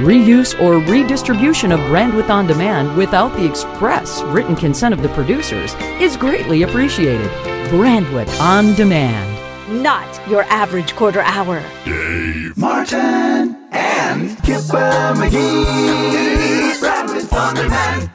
reuse 0.04 0.60
or 0.60 0.78
redistribution 0.78 1.72
of 1.72 1.80
Brandwidth 1.80 2.28
on 2.28 2.46
Demand 2.46 2.94
without 2.96 3.32
the 3.36 3.46
express 3.46 4.20
written 4.24 4.54
consent 4.54 4.92
of 4.92 5.02
the 5.02 5.08
producers 5.10 5.74
is 6.00 6.16
greatly 6.16 6.62
appreciated. 6.62 7.30
Brandwidth 7.70 8.38
on 8.38 8.74
Demand. 8.74 9.82
Not 9.82 10.28
your 10.28 10.42
average 10.44 10.94
quarter 10.94 11.22
hour. 11.22 11.64
Dave 11.86 12.56
Martin 12.58 13.56
and 13.72 14.36
Kipper 14.42 15.14
McGee. 15.16 16.74
Brandwidth 16.78 17.32
on 17.32 17.54
demand. 17.54 18.10